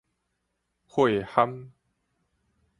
[0.89, 1.69] 血蚶